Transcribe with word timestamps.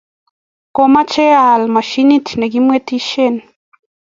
kamoche 0.75 1.25
aal 1.45 1.61
mashinit 1.73 2.27
nekemwetishen. 2.39 3.35